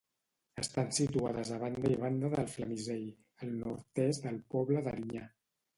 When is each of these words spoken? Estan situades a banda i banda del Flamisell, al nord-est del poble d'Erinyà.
Estan 0.61 0.87
situades 0.99 1.51
a 1.55 1.59
banda 1.65 1.93
i 1.97 1.99
banda 2.05 2.33
del 2.37 2.49
Flamisell, 2.57 3.07
al 3.47 3.55
nord-est 3.65 4.29
del 4.31 4.45
poble 4.57 4.87
d'Erinyà. 4.89 5.29